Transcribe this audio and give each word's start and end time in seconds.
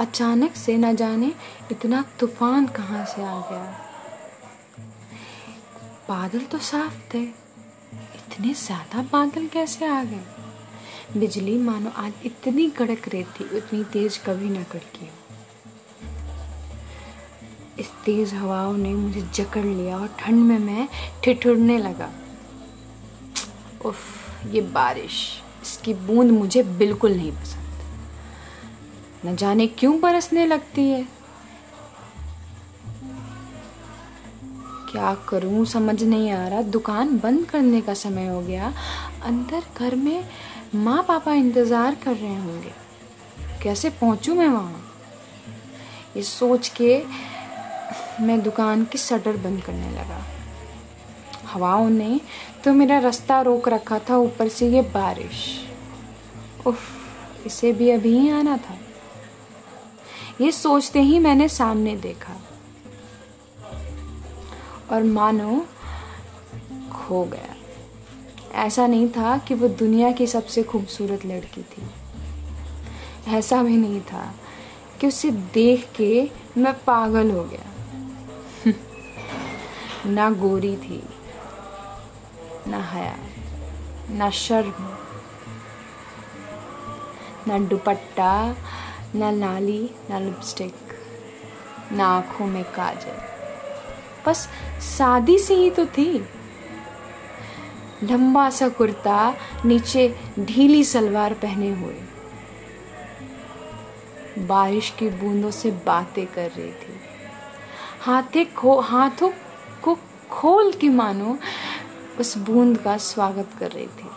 अचानक 0.00 0.54
से 0.56 0.76
न 0.76 0.94
जाने 0.96 1.32
इतना 1.72 2.04
तूफ़ान 2.20 2.66
कहाँ 2.66 3.04
से 3.06 3.22
आ 3.22 3.38
गया। 3.50 3.64
बादल 6.08 6.44
तो 6.52 6.58
साफ़ 6.58 6.98
थे। 7.14 7.22
इतने 7.22 8.52
ज़्यादा 8.54 9.02
बादल 9.12 9.46
कैसे 9.46 9.86
आ 9.86 10.02
गए? 10.04 10.22
बिजली 11.16 11.56
मानो 11.58 11.90
आज 11.96 12.12
इतनी 12.24 12.68
कड़क 12.70 13.08
रही 13.08 13.24
थी, 13.24 13.44
उतनी 13.56 13.82
तेज 13.84 14.16
कभी 14.26 14.48
ना 14.50 14.62
कड़की 14.62 15.06
हो 15.06 15.12
इस 17.78 17.90
तेज 18.04 18.34
हवाओं 18.34 18.76
ने 18.76 18.92
मुझे 18.94 19.20
जकड़ 19.34 19.64
लिया 19.64 19.98
और 19.98 20.08
ठंड 20.18 20.42
में 20.44 20.58
मैं 20.58 20.88
ठिठुरने 21.24 21.78
लगा। 21.78 22.10
उफ, 23.84 23.98
ये 24.46 24.60
बारिश, 24.60 25.42
इसकी 25.62 25.94
बूंद 25.96 26.30
मुझे 26.30 26.62
बिल्कुल 26.62 27.16
नहीं 27.16 27.32
पसंद। 27.32 27.59
न 29.26 29.36
जाने 29.36 29.66
क्यों 29.66 30.00
बरसने 30.00 30.46
लगती 30.46 30.88
है? 30.90 31.06
क्या 34.92 35.14
करूँ? 35.28 35.64
समझ 35.64 36.02
नहीं 36.02 36.30
आ 36.30 36.46
रहा। 36.48 36.62
दुकान 36.62 37.18
बंद 37.18 37.46
करने 37.46 37.80
का 37.80 37.94
समय 37.94 38.26
हो 38.26 38.40
गया। 38.40 38.72
अंदर 39.24 39.62
घर 39.78 39.94
में 39.94 40.24
माँ 40.74 41.02
पापा 41.08 41.34
इंतज़ार 41.34 41.94
कर 41.94 42.16
रहे 42.16 42.36
होंगे। 42.36 42.72
कैसे 43.62 43.90
पहुंचूं 43.90 44.34
मैं 44.34 44.48
वहाँ? 44.48 44.82
ये 46.16 46.22
सोच 46.22 46.68
के 46.80 47.02
मैं 48.20 48.40
दुकान 48.42 48.84
की 48.84 48.98
शटर 48.98 49.36
बंद 49.36 49.62
करने 49.62 49.90
लगा। 49.90 50.24
हवाओं 51.46 51.88
ने 51.90 52.20
तो 52.64 52.72
मेरा 52.72 52.98
रास्ता 52.98 53.40
रोक 53.40 53.68
रखा 53.68 53.98
था 53.98 54.16
ऊपर 54.16 54.48
से 54.48 54.68
ये 54.68 54.82
बारिश। 54.94 55.48
उफ, 56.66 56.78
इसे 57.46 57.72
भी 57.72 57.90
अभी 57.90 58.18
ही 58.18 58.30
आना 58.30 58.56
था। 58.56 58.76
ये 60.40 60.52
सोचते 60.52 61.00
ही 61.00 61.18
मैंने 61.18 61.48
सामने 61.48 61.96
देखा। 61.96 62.32
और 64.92 65.02
मानो 65.02 65.66
खो 66.92 67.24
गया। 67.24 67.56
ऐसा 68.52 68.86
नहीं 68.86 69.08
था 69.08 69.38
कि 69.38 69.54
वो 69.54 69.68
दुनिया 69.68 70.12
की 70.12 70.26
सबसे 70.26 70.62
खूबसूरत 70.62 71.26
लड़की 71.26 71.62
थी। 71.62 71.82
ऐसा 73.28 73.62
भी 73.62 73.76
नहीं 73.76 74.00
था 74.00 74.34
कि 75.00 75.06
उसे 75.06 75.30
देख 75.30 75.88
के 75.96 76.30
मैं 76.58 76.74
पागल 76.74 77.30
हो 77.30 77.44
गया। 77.44 77.64
ना 80.06 80.30
गोरी 80.30 80.76
थी, 80.76 81.02
ना 82.66 82.82
हया, 82.82 83.18
ना 84.10 84.30
शर्म, 84.30 84.96
ना 87.46 87.58
दुपट्टा 87.58 88.56
ना 89.14 89.30
नाली, 89.30 89.90
ना 90.10 90.18
लिपस्टिक 90.18 90.74
ना 91.92 92.06
आँखों 92.06 92.46
में 92.46 92.64
काजल। 92.64 93.30
बस 94.26 94.48
सादी 94.80 95.38
सी 95.38 95.54
ही 95.54 95.70
तो 95.70 95.86
थी। 95.86 96.28
लंबा 98.02 98.50
सा 98.50 98.68
कुर्ता, 98.68 99.34
नीचे 99.64 100.20
ढीली 100.38 100.84
सलवार 100.84 101.34
पहने 101.34 101.74
हुए। 101.74 101.94
बारिश 104.38 104.90
की 104.90 105.08
बूंदों 105.08 105.50
से 105.50 105.70
बातें 105.70 106.26
कर 106.26 106.50
रही 106.50 106.72
थी। 106.72 107.00
हाथे 108.00 108.44
खो, 108.44 108.80
हाथों 108.80 109.30
को 109.82 109.98
खोल 110.30 110.72
के 110.72 110.88
मानो, 110.88 111.38
उस 112.20 112.38
बूंद 112.38 112.78
का 112.78 112.96
स्वागत 112.96 113.48
कर 113.58 113.70
रही 113.70 113.86
थी। 113.86 114.10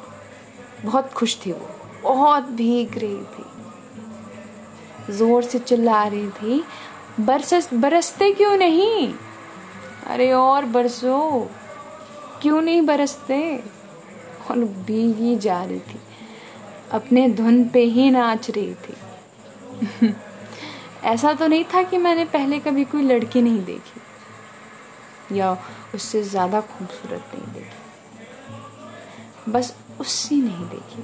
बहुत 0.86 1.14
खुश 1.14 1.46
थी 1.46 1.52
वो, 1.52 1.70
बहुत 2.04 2.44
भीग 2.44 2.98
रही 2.98 3.18
थी। 3.18 3.53
ज़ोर 5.10 5.44
से 5.44 5.60
चिल्ला 5.60 6.04
रही 6.04 6.30
थी। 6.30 6.64
बरस 7.20 7.74
बरसते 7.74 8.32
क्यों 8.32 8.58
नहीं? 8.58 9.14
अरे 10.08 10.32
और 10.34 10.66
बरसो, 10.66 11.50
क्यों 12.42 12.62
नहीं 12.62 12.82
बरसते? 12.82 13.64
और 14.52 14.58
भीगी 14.58 15.36
जा 15.36 15.64
रही 15.64 15.80
थी। 15.80 16.00
अपने 16.92 17.30
धुन 17.30 17.70
पे 17.70 17.84
ही 17.84 18.12
नाच 18.12 18.50
रही 18.50 18.74
थी। 18.74 18.94
ऐसा 21.04 21.34
तो 21.34 21.48
नहीं 21.48 21.64
था 21.64 21.84
कि 21.84 21.98
मैंने 21.98 22.26
पहले 22.26 22.60
कभी 22.60 22.84
कोई 22.84 23.02
लड़की 23.02 23.42
नहीं 23.42 23.66
देखी। 23.66 24.02
या 25.38 25.58
उससे 25.96 26.24
ज़्यादा 26.24 26.62
खूबसूरत 26.62 27.32
नहीं 27.36 27.54
देखी। 27.54 29.52
बस 29.52 29.76
उससे 30.00 30.36
नहीं 30.36 30.66
देखी। 30.66 31.04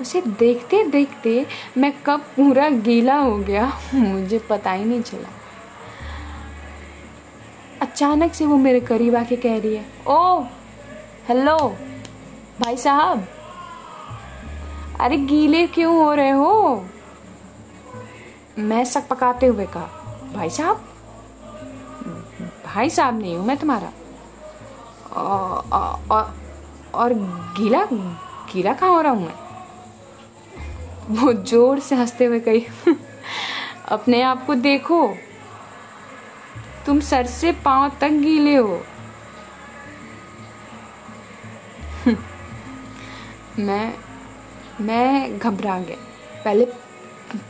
उसे 0.00 0.20
देखते 0.40 0.82
देखते 0.90 1.44
मैं 1.78 1.92
कब 2.06 2.20
पूरा 2.36 2.68
गीला 2.86 3.16
हो 3.16 3.36
गया 3.38 3.72
मुझे 3.94 4.38
पता 4.50 4.72
ही 4.72 4.84
नहीं 4.84 5.00
चला। 5.02 5.28
अचानक 7.82 8.34
से 8.34 8.46
वो 8.46 8.56
मेरे 8.56 8.80
करीब 8.80 9.16
आके 9.16 9.36
कह 9.36 9.58
रही 9.58 9.74
है 9.76 9.84
ओ 10.08 10.40
हेलो 11.28 11.56
भाई 12.60 12.76
साहब 12.76 13.26
अरे 15.00 15.16
गीले 15.30 15.66
क्यों 15.66 15.94
हो 15.96 16.12
रहे 16.14 16.30
हो? 16.30 16.84
मैं 18.58 18.84
सक 18.84 19.08
पकाते 19.08 19.46
हुए 19.46 19.66
कहा 19.76 20.30
भाई 20.34 20.50
साहब 20.50 20.84
भाई 22.66 22.90
साहब 22.90 23.18
नहीं 23.20 23.36
हूँ 23.36 23.46
मैं 23.46 23.56
तुम्हारा। 23.56 23.92
और, 25.16 26.06
और, 26.10 26.34
और 26.94 27.12
गीला 27.58 27.84
गीला 27.92 28.72
कहाँ 28.72 28.90
हो 28.90 29.00
रहा 29.00 29.12
हूँ 29.12 29.26
मैं? 29.26 29.34
वो 31.10 31.32
ज़ोर 31.32 31.80
से 31.80 31.94
हँसते 31.94 32.24
हुए 32.24 32.40
कही, 32.40 32.66
अपने 33.88 34.22
आप 34.22 34.44
को 34.46 34.54
देखो। 34.54 35.06
तुम 36.86 37.00
सर 37.00 37.26
से 37.26 37.52
पाँव 37.64 37.90
तक 38.00 38.10
गीले 38.22 38.54
हो। 38.56 38.80
मैं 43.58 43.94
मैं 44.80 45.38
घबरा 45.38 45.78
गया 45.78 45.96
पहले 46.44 46.66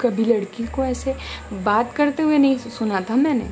कभी 0.01 0.25
लड़की 0.25 0.67
को 0.67 0.85
ऐसे 0.85 1.15
बात 1.63 1.93
करते 1.93 2.23
हुए 2.23 2.39
नहीं 2.39 2.59
सुना 2.59 3.01
था 3.01 3.17
मैंने। 3.17 3.49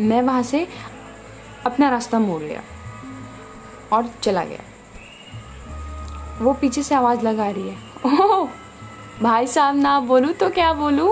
मैं 0.00 0.22
वहाँ 0.22 0.42
से 0.42 0.66
अपना 1.66 1.88
रास्ता 1.90 2.18
मोड़ 2.18 2.42
लिया 2.42 2.62
और 3.92 4.10
चला 4.22 4.44
गया। 4.44 4.62
वो 6.40 6.52
पीछे 6.52 6.82
से 6.82 6.94
आवाज़ 6.94 7.20
लगा 7.20 7.50
रही 7.50 7.68
है। 7.68 7.76
ओह, 8.06 8.48
भाई 9.22 9.46
साहब 9.46 9.76
ना 9.76 10.00
बोलू 10.00 10.32
तो 10.32 10.50
क्या 10.50 10.72
बोलू? 10.72 11.08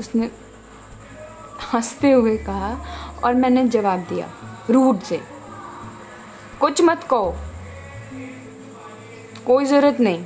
उसने 0.00 0.30
हँसते 1.74 2.10
हुए 2.12 2.36
कहा 2.36 2.76
और 3.24 3.34
मैंने 3.34 3.64
जवाब 3.68 4.00
दिया, 4.00 4.30
रूट 4.70 5.00
से। 5.00 5.20
कुछ 6.60 6.82
मत 6.82 7.02
कहो। 7.02 7.34
कोई 9.46 9.64
ज़रूरत 9.64 10.00
नहीं। 10.00 10.24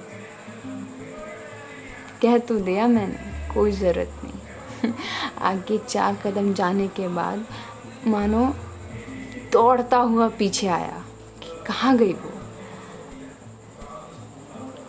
कह 2.22 2.38
तो 2.38 2.58
दिया 2.58 2.86
मैंने, 2.86 3.54
कोई 3.54 3.72
ज़रूरत 3.72 4.20
नहीं। 4.24 4.92
आगे 5.40 5.78
चार 5.78 6.14
कदम 6.14 6.52
जाने 6.54 6.88
के 6.88 7.08
बाद 7.08 7.46
मानो 8.06 8.54
दौड़ता 9.52 9.96
हुआ 9.96 10.28
पीछे 10.28 10.66
आया। 10.66 11.05
कहाँ 11.66 11.96
गई 11.96 12.12
वो? 12.12 12.30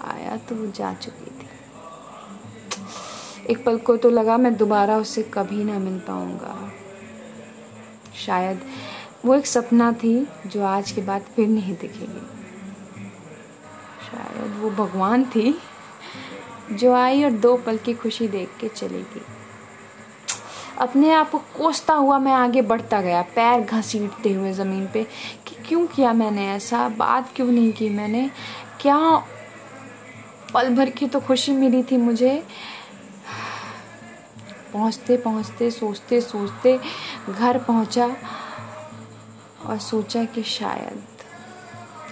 आया 0.04 0.38
तो 0.38 0.56
वो 0.56 0.72
जा 0.72 0.94
चुकी 0.94 1.32
थी। 1.32 1.48
एक 3.52 3.64
पल 3.66 3.78
को 3.78 3.98
तो 3.98 4.10
लगा 4.10 4.38
मैं 4.38 4.56
दोबारा 4.58 4.98
उससे 4.98 5.24
कभी 5.24 5.64
ना 5.64 5.80
मिल 5.80 6.00
पाऊँगा। 6.00 6.72
शायद 8.26 8.62
वो 9.26 9.36
एक 9.36 9.48
सपना 9.48 9.92
थी 9.94 10.28
जो 10.48 10.64
आज 10.64 10.92
के 10.92 11.02
बाद 11.02 11.22
फिर 11.36 11.48
नहीं 11.48 11.76
दिखेगी। 11.76 12.26
शायद 14.08 14.58
वो 14.62 14.70
भगवान 14.70 15.24
थी 15.26 15.58
जो 16.72 16.94
आई 16.94 17.24
और 17.24 17.32
दो 17.32 17.58
पल 17.58 17.78
की 17.78 17.94
खुशी 17.94 18.28
देख 18.28 18.50
के 18.60 18.68
चलेगी। 18.68 19.22
अपने 20.80 21.14
आप 21.14 21.32
को 21.32 21.38
कोसता 21.38 21.94
हुआ 21.94 22.20
मैं 22.20 22.34
आगे 22.34 22.62
बढ़ता 22.62 23.02
गया, 23.02 23.22
पैर 23.22 23.62
घसीटते 23.62 24.34
हुए 24.34 24.54
ज़मीन 24.54 24.88
पे। 24.94 25.04
कि 25.48 25.56
क्यों 25.68 25.88
किया 25.88 26.14
मैंने 26.14 26.52
ऐसा? 26.52 26.90
बात 26.90 27.34
क्यों 27.36 27.48
नहीं 27.48 27.74
की 27.74 27.90
मैंने? 27.90 28.32
क्या 28.82 29.18
पल 30.54 30.76
भर 30.76 30.90
की 30.90 31.08
तो 31.08 31.20
खुशी 31.20 31.52
मिली 31.52 31.84
थी 31.84 31.98
मुझे? 31.98 32.48
पहुँचते, 34.74 35.18
पहुँचते, 35.18 35.72
सोचते 35.72 36.22
सोचते 36.22 36.80
घर 37.30 37.58
पहुँचा 37.58 38.16
और 39.66 39.78
सोचा 39.78 40.24
कि 40.26 40.44
शायद 40.44 41.04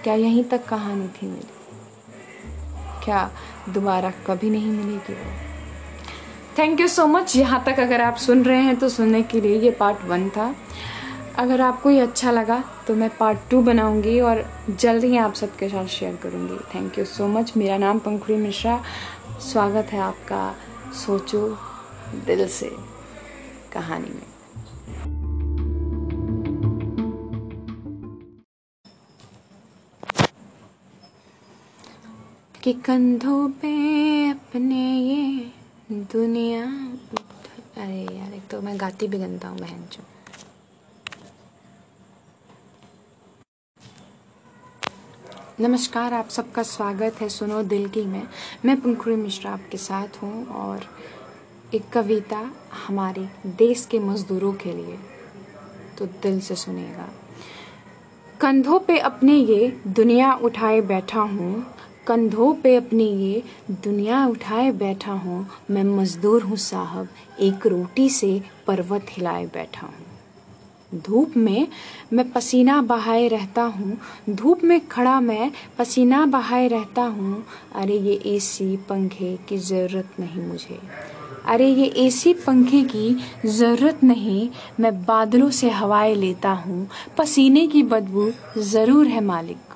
क्या 0.04 0.14
यहीं 0.14 0.44
तक 0.44 0.66
कहानी 0.66 1.08
थी 1.08 1.28
मेरी। 1.28 1.48
क्या 3.06 3.32
दोबारा 3.70 4.10
कभी 4.10 4.50
नहीं 4.50 4.72
मिलेगी 4.72 5.14
वो? 5.14 5.45
थैंक 6.58 6.80
यू 6.82 6.88
सो 6.88 7.06
मच 7.08 7.36
यहाँ 7.36 7.64
तक 7.66 7.80
अगर 7.80 8.02
आप 8.02 8.16
सुन 8.16 8.44
रहे 8.44 8.62
हैं 8.62 8.76
तो 8.76 8.90
सुनने 8.90 9.22
के 9.24 9.40
लिए 9.42 9.60
ये 9.60 9.72
पार्ट 9.72 10.04
वन 10.06 10.30
था। 10.30 10.56
अगर 11.38 11.62
आपको 11.62 11.90
ये 11.90 12.00
अच्छा 12.00 12.32
लगा 12.32 12.64
तो 12.88 12.96
मैं 12.96 13.10
पार्ट 13.18 13.40
टू 13.52 13.62
बनाऊँगी 13.62 14.20
और 14.20 14.44
जल्द 14.70 15.04
ही 15.04 15.18
आप 15.18 15.34
सबके 15.34 15.70
साथ 15.70 15.88
शेयर 15.88 16.16
करूँगी। 16.16 16.58
थैंक 16.76 17.00
यू 17.00 17.06
सो 17.06 17.28
मच 17.28 17.52
मेरा 17.58 17.78
नाम 17.78 18.00
पंखुड़ी 18.00 18.38
मिश्रा। 18.40 18.80
स्वागत 19.42 19.92
है 19.92 20.00
आपका 20.00 20.56
सोचो 21.06 21.48
दिल 22.26 22.48
से 22.48 22.70
कहानी 23.74 24.10
में। 24.10 24.24
कि 32.64 32.74
कंधों 32.86 33.48
पे 33.52 33.74
अपने 34.30 34.84
ये 34.92 35.52
दुनिया 35.92 36.62
अरे 37.78 38.16
यार, 38.16 38.34
एक 38.34 38.48
तो 38.52 38.60
मैं 38.62 38.80
गाती 38.80 39.08
भी 39.08 39.18
गंदा 39.20 39.48
हूँ, 39.48 39.60
बहन 39.60 39.84
जो 39.92 40.04
नमस्कार, 45.60 46.14
आप 46.14 46.30
सबका 46.30 46.64
स्वागत 46.64 47.22
है 47.22 47.30
सुनो 47.30 47.62
दिल 47.64 47.88
की 47.90 48.04
में। 48.06 48.22
मैं 48.66 48.80
पंखुड़ी 48.82 49.16
मिश्रा 49.16 49.52
आपके 49.52 49.78
साथ 49.78 50.22
हूँ 50.24 50.46
और 50.56 50.88
एक 51.76 51.90
कविता 51.94 52.42
हमारे 52.88 53.28
देश 53.58 53.86
के 53.92 54.00
मजदूरों 54.00 54.54
के 54.54 54.74
लिए। 54.74 54.98
तो 55.98 56.06
दिल 56.24 56.40
से 56.40 56.56
सुनेगा 56.56 57.08
कंधों 58.42 58.80
पे 58.80 58.98
अपने 59.04 59.36
ये 59.36 59.70
दुनिया 59.88 60.34
उठाए 60.44 60.82
बैठा 60.82 61.22
हूँ 61.22 61.66
कंधों 62.08 62.54
पे 62.54 62.76
अपनी 62.76 63.04
ये 63.04 63.44
दुनिया 63.84 64.26
उठाए 64.28 64.72
बैठा 64.72 65.12
हूँ, 65.12 65.46
मैं 65.72 65.84
मजदूर 65.84 66.44
हूँ 66.44 66.58
साहब, 66.58 67.08
एक 67.40 67.66
रोटी 67.68 68.10
से 68.10 68.42
पर्वत 68.68 69.06
हिलाए 69.10 69.46
बैठा 69.46 69.88
हूँ। 69.88 71.02
धूप 71.02 71.38
में 71.38 71.68
मैं 72.14 72.32
पसीना 72.32 72.82
बहाए 72.82 73.28
रहता 73.28 73.64
हूँ, 73.64 73.98
धूप 74.30 74.64
में 74.64 74.80
खड़ा 74.88 75.20
मैं 75.22 75.52
पसीना 75.78 76.26
बहाए 76.26 76.68
रहता 76.68 77.02
हूँ, 77.02 77.44
अरे 77.76 77.98
ये 77.98 78.20
एसी 78.36 78.76
पंखे 78.90 79.36
की 79.50 79.58
ज़रूरत 79.58 80.20
नहीं 80.20 80.42
मुझे। 80.42 80.80
अरे 81.46 81.68
ये 81.70 81.86
एसी 82.06 82.34
पंखे 82.34 82.82
की 82.84 83.16
ज़रूरत 83.46 84.04
नहीं, 84.04 84.50
मैं 84.80 84.94
बादलों 85.06 85.50
से 85.50 85.70
हवाएँ 85.70 86.16
लेता 86.16 86.52
हूँ, 86.52 86.88
पसीने 87.18 87.68
की 87.68 87.84
बदबू 87.84 88.32
ज़रूर 88.58 89.08
है 89.08 89.24
मालिक। 89.24 89.75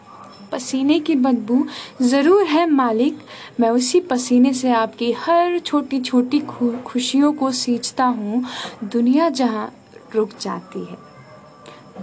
पसीने 0.51 0.99
की 0.99 1.15
बदबू 1.17 1.65
ज़रूर 2.01 2.43
है, 2.45 2.65
मालिक। 2.67 3.19
मैं 3.59 3.69
उसी 3.71 3.99
पसीने 4.01 4.53
से 4.53 4.71
आपकी 4.73 5.11
हर 5.17 5.59
छोटी 5.59 5.99
छोटी 6.01 6.39
खुशियों 6.85 7.33
को 7.33 7.51
सींचता 7.53 8.05
हूँ। 8.05 8.43
दुनिया 8.85 9.29
जहाँ 9.31 9.71
रुक 10.15 10.29
जाती 10.41 10.85
है, 10.85 10.97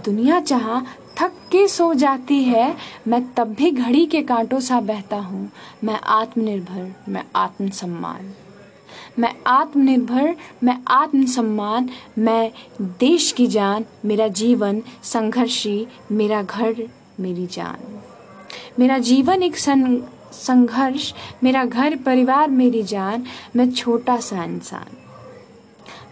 दुनिया 0.05 0.39
जहाँ 0.41 0.85
थक 1.17 1.33
के 1.51 1.67
सो 1.67 1.93
जाती 1.93 2.43
है, 2.43 2.75
मैं 3.07 3.21
तब 3.33 3.53
भी 3.53 3.71
घड़ी 3.71 4.05
के 4.05 4.21
कांटों 4.23 4.59
सा 4.59 4.79
बहता 4.81 5.17
हूँ। 5.17 5.49
मैं 5.83 5.99
आत्मनिर्भर, 6.01 6.91
मैं 7.09 7.23
आत्मसम्मान। 7.35 8.33
मैं 9.19 9.33
आत्मनिर्भर, 9.47 10.35
मैं 10.63 10.77
आत्मसम्मान। 10.87 11.89
मैं 12.17 12.51
देश 12.99 13.31
की 13.31 13.47
जान, 13.47 13.85
मेरा 14.05 14.27
जीवन, 14.27 14.81
संघर्षी, 15.03 15.87
मेरा 16.11 16.41
घर, 16.41 16.87
मेरी 17.19 17.45
जान। 17.47 18.01
मेरा 18.79 18.97
जीवन 18.97 19.43
एक 19.43 19.57
सं 19.57 19.97
संघर्ष, 20.33 21.13
मेरा 21.43 21.65
घर, 21.65 21.95
परिवार, 21.95 22.49
मेरी 22.49 22.83
जान, 22.83 23.25
मैं 23.55 23.71
छोटा 23.71 24.17
सा 24.17 24.43
इंसान। 24.43 24.97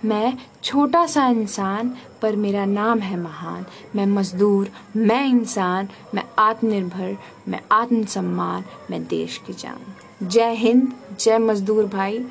मैं 0.07 0.37
छोटा 0.63 1.05
सा 1.05 1.27
इंसान, 1.27 1.95
पर 2.21 2.35
मेरा 2.35 2.65
नाम 2.65 2.99
है 2.99 3.19
महान। 3.19 3.65
मैं 3.95 4.05
मजदूर, 4.05 4.69
मैं 4.95 5.25
इंसान, 5.25 5.89
मैं 6.13 6.23
आत्मनिर्भर, 6.39 7.17
मैं 7.47 7.61
आत्मसम्मान, 7.71 8.63
मैं 8.91 9.07
देश 9.07 9.41
की 9.47 9.53
जान। 9.53 9.95
जय 10.27 10.53
हिंद, 10.53 10.93
जय 11.19 11.37
मजदूर 11.37 11.85
भाई। 11.85 12.25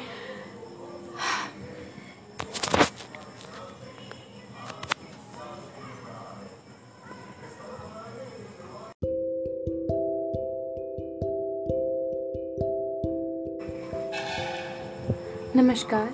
नमस्कार। 15.56 16.06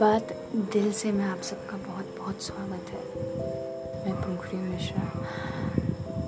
बात 0.00 0.28
दिल 0.72 0.92
से 0.92 1.12
मैं 1.12 1.24
आप 1.24 1.40
सबका 1.40 1.76
बहुत 1.76 2.14
बहुत 2.18 2.42
स्वागत 2.42 2.88
है। 2.88 3.04
मैं 4.04 4.14
पंखुड़ी 4.14 4.56
मिश्रा, 4.56 5.02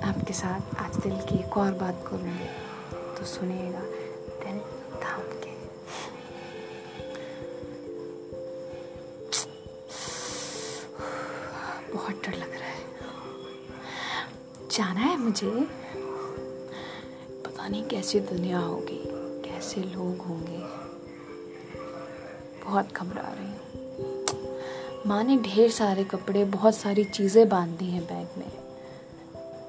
आपके 0.09 0.33
साथ 0.33 0.75
आज 0.75 0.95
दिल 0.95 1.21
की 1.21 1.39
एक 1.39 1.57
और 1.57 1.71
बात 1.71 2.03
करूँगी। 2.07 2.45
तो 3.17 3.25
सुनिएगा, 3.25 3.79
दिल 3.79 4.59
थाम 5.03 5.21
के। 5.21 5.53
बहुत 11.93 12.15
डर 12.15 12.33
लग 12.33 12.51
रहा 12.51 12.69
है। 12.69 12.83
जाना 14.71 14.99
है 14.99 15.17
मुझे? 15.17 15.51
पता 17.45 17.67
नहीं 17.67 17.83
कैसी 17.83 18.19
दुनिया 18.19 18.59
होगी, 18.59 19.03
कैसे 19.49 19.81
लोग 19.81 20.17
होंगे। 20.17 20.80
बहुत 22.65 22.93
घबरा 22.93 23.33
रही 23.39 23.45
हूँ। 23.45 23.57
माँ 25.07 25.23
ने 25.23 25.37
ढेर 25.37 25.71
सारे 25.71 26.03
कपड़े, 26.03 26.45
बहुत 26.45 26.75
सारी 26.75 27.03
चीज़ें 27.03 27.49
बाँध 27.49 27.71
दी 27.71 27.85
हैं 27.85 28.03
बैग 28.03 28.27
में। 28.37 28.51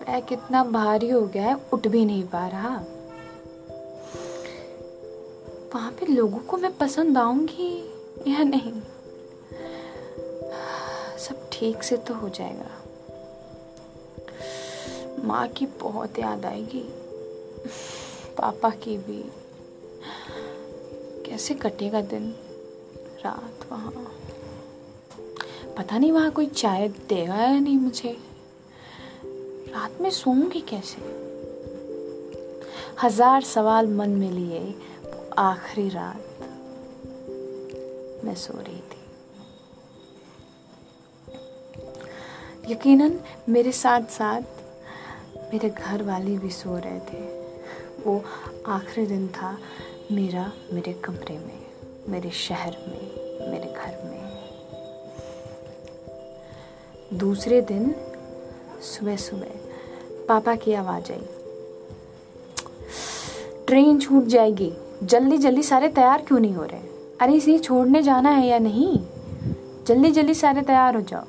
बैग 0.00 0.32
इतना 0.32 0.64
भारी 0.64 1.08
हो 1.10 1.22
गया 1.22 1.42
है, 1.42 1.56
उठ 1.72 1.88
भी 1.88 2.04
नहीं 2.04 2.24
पा 2.24 2.48
रहा। 2.48 2.84
वहाँ 5.74 5.92
पे 5.92 6.06
लोगों 6.06 6.38
को 6.38 6.56
मैं 6.56 6.76
पसंद 6.76 7.18
आऊँगी 7.18 7.92
या 8.28 8.38
नहीं? 8.38 8.72
सब 11.18 11.48
ठीक 11.52 11.82
से 11.82 11.96
तो 11.96 12.14
हो 12.14 12.28
जाएगा। 12.28 12.70
माँ 15.24 15.48
की 15.48 15.66
बहुत 15.66 16.18
याद 16.18 16.46
आएगी। 16.46 16.84
पापा 18.38 18.70
की 18.70 18.98
भी। 18.98 19.24
कैसे 21.30 21.54
कटेगा 21.54 22.00
दिन? 22.00 22.34
रात 23.24 23.66
वहाँ। 23.72 23.92
पता 25.78 25.98
नहीं 25.98 26.12
वहाँ 26.12 26.30
कोई 26.30 26.46
चाय 26.46 26.88
देगा 26.88 27.34
या 27.34 27.58
नहीं 27.60 27.76
मुझे। 27.76 28.16
रात 29.75 30.00
में 30.00 30.11
सोऊँगी 30.11 30.61
कैसे? 30.61 31.02
हज़ार 33.02 33.42
सवाल 33.42 33.87
मन 33.87 34.11
में 34.11 34.30
लिए 34.30 34.75
आखिरी 35.38 35.88
रात। 35.88 36.25
मैं 38.25 38.35
सो 38.35 38.52
रही 38.58 38.80
थी। 38.80 39.00
यकीनन 42.73 43.20
मेरे 43.49 43.73
साथ 43.73 44.00
साथ 44.00 44.42
मेरे 45.52 45.70
घर 45.70 46.02
वाले 46.02 46.38
भी 46.38 46.50
सो 46.50 46.78
रहे 46.78 47.00
थे। 47.00 47.25
वो 48.02 48.25
आखिरी 48.66 49.06
दिन 49.06 49.28
था 49.28 49.58
मेरा 50.12 50.52
मेरे 50.73 50.92
कमरे 50.92 51.38
में। 51.38 51.72
मेरे 52.09 52.30
शहर 52.30 52.76
में, 52.88 53.00
मेरे 53.50 53.73
घर 53.73 54.02
में। 54.04 54.23
दूसरे 57.18 57.61
दिन 57.61 57.94
सुबह 58.82 59.16
सुबह 59.16 59.47
पापा 60.28 60.54
की 60.54 60.73
आवाज़ 60.73 61.12
आई। 61.12 61.26
ट्रेन 63.66 64.00
छूट 64.00 64.25
जाएगी। 64.25 64.73
जल्दी 65.02 65.38
जल्दी 65.38 65.62
सारे 65.62 65.88
तैयार 65.88 66.23
क्यों 66.23 66.40
नहीं 66.40 66.54
हो 66.54 66.64
रहे? 66.64 66.80
अरे, 67.21 67.32
इसे 67.32 67.59
छोड़ने 67.59 68.02
जाना 68.02 68.30
है 68.30 68.47
या 68.47 68.59
नहीं? 68.59 68.99
जल्दी 69.87 70.11
जल्दी 70.11 70.35
सारे 70.35 70.62
तैयार 70.62 70.94
हो 70.94 71.00
जाओ। 71.00 71.25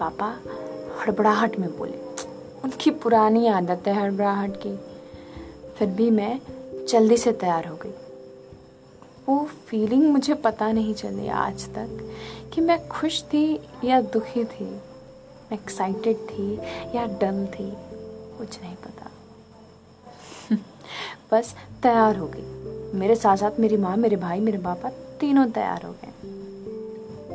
पापा 0.00 0.40
हड़बड़ाहट 1.00 1.58
में 1.58 1.78
बोले, 1.78 1.98
उनकी 2.64 2.90
पुरानी 2.90 3.46
आदत 3.46 3.88
है 3.88 3.94
हड़बड़ाहट 3.94 4.56
की। 4.56 4.78
फिर 5.76 5.88
भी 5.88 6.10
मैं 6.10 6.40
जल्दी 6.88 7.16
से 7.16 7.32
तैयार 7.32 7.66
हो 7.66 7.76
गई। 7.76 7.94
वो 9.28 9.44
फीलिंग 9.66 10.12
मुझे 10.12 10.34
पता 10.34 10.72
नहीं 10.72 10.94
चली 10.94 11.28
आज 11.28 11.66
तक 11.66 12.14
कि 12.54 12.60
मैं 12.60 12.88
खुश 12.88 13.22
थी 13.22 13.60
या 13.84 14.00
दुखी 14.00 14.44
थी 14.44 14.64
मैं 15.50 15.58
एक्साइटेड 15.58 16.16
थी 16.16 16.58
या 16.94 17.06
डल 17.06 17.46
थी, 17.46 17.72
कुछ 18.38 18.60
नहीं 18.62 18.76
पता। 18.76 19.10
बस 21.32 21.54
तैयार 21.82 22.16
हो 22.16 22.30
गई। 22.34 22.42
मेरे 22.98 23.16
साथ 23.16 23.36
साथ 23.36 23.60
मेरी 23.60 23.76
माँ, 23.76 23.96
मेरे 23.96 24.16
भाई, 24.16 24.40
मेरे 24.40 24.58
पापा 24.58 24.90
तीनों 24.90 25.50
तैयार 25.50 25.82
हो 25.82 25.92
गए। 25.92 26.12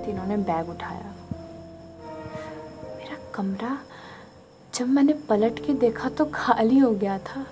तीनों 0.05 0.25
ने 0.25 0.38
बैग 0.38 0.69
उठाया। 0.69 1.15
मेरा 2.97 3.31
कमरा 3.35 3.79
जब 4.75 4.88
मैंने 4.88 5.13
पलट 5.13 5.65
के 5.65 5.73
देखा 5.73 6.09
तो 6.09 6.25
खाली 6.25 6.77
हो 6.77 6.91
गया 6.91 7.17
था। 7.17 7.47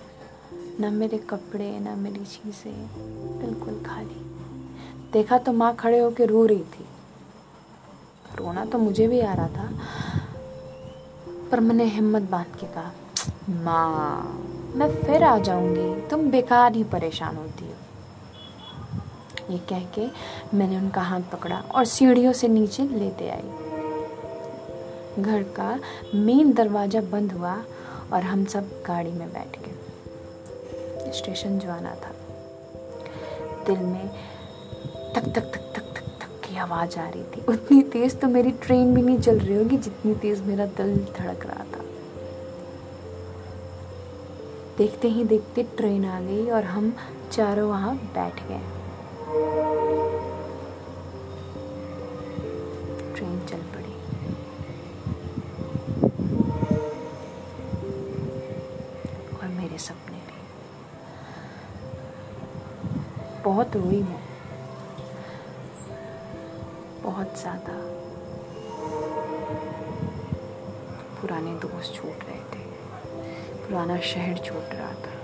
ना 0.80 0.90
मेरे 0.90 1.18
कपड़े, 1.18 1.80
ना 1.80 1.96
मेरी 1.96 2.26
चीज़ें, 2.26 2.90
बिल्कुल 3.40 3.84
खाली। 3.84 4.31
देखा 5.14 5.38
तो 5.38 5.52
माँ 5.54 5.76
खड़े 5.76 6.00
होकर 6.00 6.30
रो 6.30 6.46
रही 6.46 6.64
थी। 6.64 6.86
रोना 8.36 8.66
तो 8.66 8.78
मुझे 8.78 9.08
भी 9.08 9.20
आ 9.20 9.34
रहा 9.34 9.48
था, 9.48 9.70
पर 11.52 11.60
मैंने 11.60 11.84
हिम्मत 11.86 12.22
बाँध 12.22 12.56
के 12.60 12.68
कहा, 12.68 12.92
माँ, 13.64 14.74
मैं 14.76 14.90
फिर 15.04 15.24
आ 15.24 15.38
जाऊँगी। 15.38 16.08
तुम 16.10 16.30
बेकार 16.32 16.76
ही 16.76 16.84
परेशान 16.84 17.38
होती 17.38 17.66
हो। 17.66 17.74
ये 19.50 19.58
कह 19.70 19.84
के 19.96 20.08
मैंने 20.58 20.78
उनका 20.78 21.02
हाथ 21.02 21.22
पकड़ा 21.32 21.60
और 21.76 21.86
सीढ़ियों 21.86 22.34
से 22.34 22.48
नीचे 22.48 22.84
लेते 22.84 23.30
आई। 23.30 23.50
घर 25.20 25.44
का 25.56 25.80
मेन 26.16 26.54
दरवाज़ा 26.54 27.02
बंद 27.02 27.32
हुआ 27.32 27.56
और 28.14 28.24
हम 28.24 28.46
सब 28.46 28.70
गाड़ी 28.88 29.12
में 29.12 29.28
बैठ 29.34 29.60
गए। 29.60 31.12
स्टेशन 31.12 31.60
जो 31.60 31.72
आना 31.72 31.96
था। 31.96 32.12
दिल 33.66 33.80
में 33.80 34.10
तक 35.16 35.26
तक 35.26 35.46
तक 35.54 35.62
तक 35.76 35.86
तक 35.96 36.04
तक 36.22 36.48
की 36.48 36.56
आवाज़ 36.58 37.00
आ 37.00 37.08
रही 37.10 37.24
थी। 37.24 37.42
उतनी 37.50 37.82
तेज़ 37.84 38.16
तो 38.16 38.28
मेरी 38.28 38.52
ट्रेन 38.52 38.94
भी 38.96 39.02
नहीं 39.02 39.20
चल 39.20 39.40
रही 39.40 39.56
होगी 39.58 39.78
जितनी 39.78 40.14
तेज़ 40.16 40.44
मेरा 40.44 40.66
दिल 40.66 40.96
धड़क 41.20 41.46
रहा 41.46 41.64
था। 41.74 41.84
देखते 44.78 45.08
ही 45.08 45.24
देखते 45.24 45.64
ट्रेन 45.64 46.06
आ 46.06 46.20
गई 46.20 46.50
और 46.50 46.64
हम 46.64 46.94
चारों 47.32 47.70
वहाँ 47.70 47.96
बैठ 47.96 48.40
गए। 48.48 48.62
ट्रेन 53.16 53.40
चल 53.46 53.62
पड़ी। 53.74 53.94
और 59.38 59.48
मेरे 59.60 59.78
सपने 59.78 60.18
भी। 60.18 60.40
बहुत 63.44 63.76
रोई 63.76 64.04
मैं। 64.04 64.31
बहुत 67.04 67.40
ज़्यादा। 67.40 67.74
पुराने 71.22 71.54
दोस्त 71.60 71.94
छूट 71.96 72.24
रहे 72.28 72.44
थे। 72.52 72.64
पुराना 73.62 73.98
शहर 74.04 74.38
छूट 74.46 74.74
रहा 74.74 74.94
था। 74.94 75.20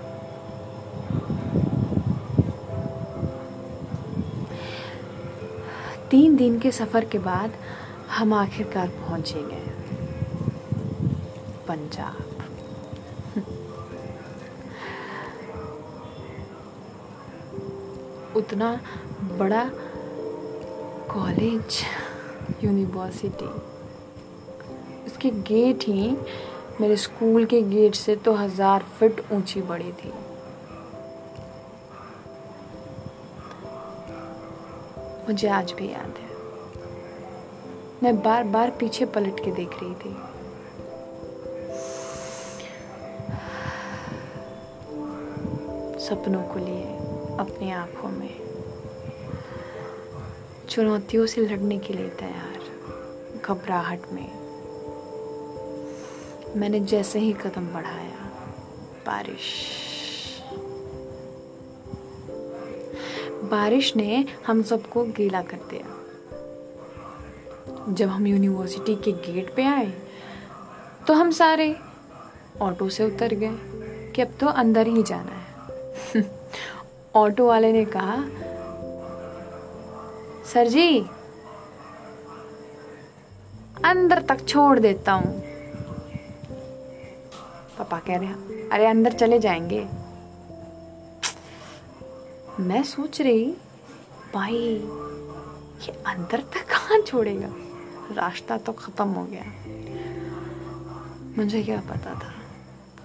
तीन 6.09 6.35
दिन 6.37 6.59
के 6.59 6.71
सफ़र 6.71 7.05
के 7.05 7.19
बाद 7.19 7.53
हम 8.09 8.33
आखिरकार 8.33 8.87
पहुँचे 8.99 9.41
गए 9.43 9.75
पंजाब। 11.67 12.23
उतना 18.37 18.69
बड़ा 19.37 19.63
कॉलेज, 21.17 21.77
यूनिवर्सिटी। 22.63 23.45
उसके 25.05 25.29
गेट 25.29 25.83
ही, 25.83 26.17
मेरे 26.81 26.97
स्कूल 26.97 27.45
के 27.45 27.61
गेट 27.61 27.95
से 27.95 28.15
तो 28.15 28.33
हज़ार 28.33 28.83
फीट 28.99 29.21
ऊँची 29.31 29.61
बड़ी 29.61 29.91
थी। 29.91 30.11
मुझे 35.27 35.47
आज 35.47 35.71
भी 35.71 35.91
याद 35.91 36.17
है। 36.17 36.29
मैं 38.03 38.21
बार 38.21 38.43
बार 38.43 38.69
पीछे 38.69 39.05
पलट 39.05 39.39
के 39.45 39.51
देख 39.51 39.83
रही 39.83 39.93
थी। 39.93 40.15
सपनों 45.99 46.43
को 46.43 46.59
लिए 46.59 46.85
अपनी 47.37 47.71
आँखों 47.71 48.09
में। 48.09 48.46
चुनौतियों 50.77 51.25
से 51.25 51.41
लड़ने 51.41 51.77
के 51.77 51.93
लिए 51.93 52.09
तैयार। 52.09 52.59
घबराहट 53.45 53.99
में। 54.11 54.31
मैंने 56.55 56.79
जैसे 56.79 57.19
ही 57.19 57.33
कदम 57.33 57.67
बढ़ाया, 57.67 58.31
बारिश। 59.05 59.71
बारिश 63.51 63.95
ने 63.95 64.25
हम 64.47 64.63
सबको 64.63 65.03
गीला 65.03 65.41
कर 65.41 65.57
दिया। 65.57 65.85
जब 67.93 68.07
हम 68.07 68.27
यूनिवर्सिटी 68.27 68.95
के 68.95 69.11
गेट 69.11 69.55
पे 69.55 69.65
आए 69.65 69.93
तो 71.07 71.13
हम 71.13 71.31
सारे 71.31 71.75
ऑटो 72.61 72.89
से 72.89 73.03
उतर 73.03 73.33
गए 73.33 73.57
कि 74.11 74.21
अब 74.21 74.33
तो 74.39 74.47
अंदर 74.47 74.87
ही 74.87 75.03
जाना 75.03 75.31
है। 75.31 75.55
ऑटो 77.15 77.47
वाले 77.47 77.71
ने 77.71 77.85
कहा 77.85 78.25
सर 80.53 80.67
जी, 80.67 80.99
अंदर 83.85 84.21
तक 84.21 84.45
छोड़ 84.47 84.79
देता 84.79 85.11
हूँ। 85.11 85.41
पापा 87.77 87.99
कह 87.99 88.17
रहे 88.17 88.33
अरे, 88.69 88.85
अंदर 88.85 89.13
चले 89.13 89.39
जाएँगे। 89.39 89.87
मैं 92.59 92.83
सोच 92.83 93.21
रही, 93.21 93.57
भाई, 94.33 94.87
ये 95.81 95.91
अंदर 95.91 96.39
तक 96.39 96.65
कहाँ 96.69 97.01
छोड़ेगा? 97.01 97.49
रास्ता 98.11 98.57
तो 98.57 98.73
ख़त्म 98.73 99.07
हो 99.07 99.25
गया। 99.25 99.43
मुझे 101.37 101.63
क्या 101.63 101.79
पता 101.79 102.13
था 102.13 102.33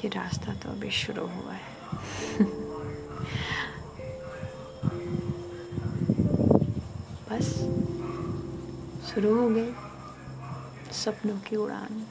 कि 0.01 0.09
रास्ता 0.09 0.55
तो 0.55 0.69
अभी 0.69 0.91
शुरू 0.91 1.23
हुआ 1.23 1.53
है। 1.53 1.63
बस 7.33 7.49
शुरू 9.11 9.35
हो 9.35 9.49
गई 9.49 9.71
सपनों 10.93 11.37
की 11.39 11.57
उड़ान। 11.57 12.07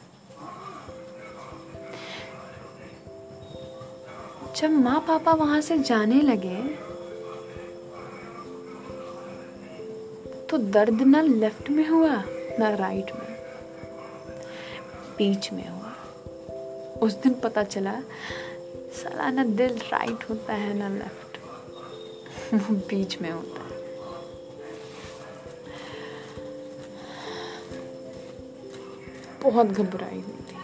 जब 4.55 4.69
माँ 4.69 4.99
पापा 4.99 5.33
वहाँ 5.33 5.61
से 5.61 5.77
जाने 5.79 6.21
लगे 6.21 6.61
तो 10.49 10.57
दर्द 10.57 11.01
ना 11.01 11.21
लेफ़्ट 11.21 11.69
में 11.69 11.87
हुआ, 11.89 12.15
ना 12.59 12.69
राइट 12.75 13.11
में, 13.15 13.31
बीच 15.17 15.51
में 15.53 15.67
हुआ। 15.69 15.93
उस 16.99 17.13
दिन 17.13 17.33
पता 17.33 17.63
चला, 17.63 17.99
साला 18.93 19.29
ना 19.31 19.43
दिल 19.43 19.77
राइट 19.77 20.29
होता 20.29 20.53
है, 20.53 20.73
ना 20.73 20.89
लेफ़्ट। 20.89 21.37
बीच 22.89 23.21
में 23.21 23.31
होता 23.31 23.60
बहुत 29.43 29.67
घबराई 29.67 30.19
हुई 30.21 30.33
थी। 30.33 30.57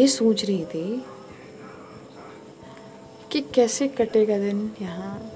ये 0.00 0.06
सोच 0.08 0.44
रही 0.44 0.64
थी 0.64 1.04
कि 3.32 3.40
कैसे 3.40 3.88
कटेगा 3.88 4.38
दिन। 4.38 4.72
यहाँ 4.80 5.32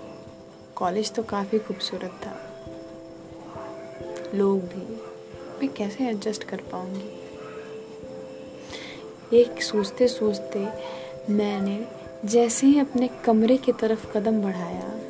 कॉलेज 0.76 1.12
तो 1.12 1.22
काफ़ी 1.22 1.58
खूबसूरत 1.58 2.20
था। 2.26 2.36
लोग 4.34 4.60
भी, 4.60 4.84
मैं 5.58 5.68
कैसे 5.68 6.08
एडजस्ट 6.08 6.44
कर 6.44 6.60
पाऊँगी? 6.72 7.16
एक 9.36 9.62
सोचते 9.62 10.08
सोचते 10.08 10.68
मैंने 11.32 11.99
जैसे 12.24 12.66
ही 12.66 12.78
अपने 12.78 13.08
कमरे 13.08 13.56
की 13.56 13.72
तरफ़ 13.72 14.12
कदम 14.12 14.42
बढ़ाया, 14.42 15.00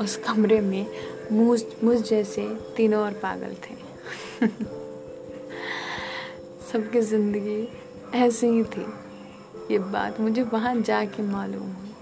उस 0.00 0.16
कमरे 0.16 0.60
में 0.60 0.86
मुझ 1.32 1.62
मुझ 1.84 1.98
जैसे 1.98 2.58
तीनों 2.76 3.02
और 3.02 3.12
पागल 3.12 3.54
थे। 3.54 3.74
सबकी 6.72 7.00
ज़िंदगी 7.00 7.68
ऐसी 8.14 8.46
ही 8.46 8.64
थी। 8.64 8.86
ये 9.70 9.78
बात 9.78 10.20
मुझे 10.20 10.42
वहाँ 10.42 10.80
जाके 10.80 11.22
मालूम 11.22 11.72
हुई। 11.72 11.94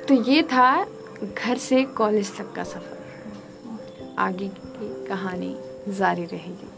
तो 0.08 0.14
ये 0.14 0.42
था 0.42 0.84
घर 1.38 1.58
से 1.58 1.84
कॉलेज 1.84 2.36
तक 2.36 2.52
का 2.52 2.64
सफ़र। 2.64 2.94
आगे 4.18 4.48
की 4.48 5.06
कहानी 5.06 5.58
जारी 5.88 6.24
रहेगी। 6.24 6.68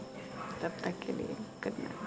तब 0.61 0.71
तक 0.83 0.93
के 1.05 1.13
लिए 1.13 1.35
गुड 1.63 1.73
नाइट 1.79 2.06